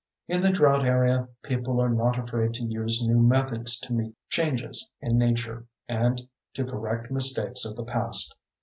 [0.27, 4.87] In the drought area people are not afraid to use new methods to meet changes
[4.99, 6.23] in Nature, and
[6.55, 8.35] to correct mistakes of the past.